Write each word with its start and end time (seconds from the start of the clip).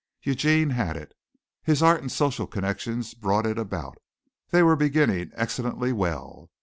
Eugene 0.23 0.71
had 0.71 0.97
it. 0.97 1.13
His 1.61 1.83
art 1.83 2.01
and 2.01 2.11
social 2.11 2.47
connections 2.47 3.13
brought 3.13 3.45
it 3.45 3.59
about. 3.59 3.99
They 4.49 4.63
were 4.63 4.75
beginning 4.75 5.29
excellently 5.35 5.93
well. 5.93 6.49